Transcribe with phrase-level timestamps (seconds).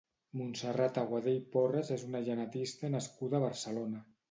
[0.39, 4.05] Montserrat Aguadé i Porres és una genetista nascuda a Barcelona.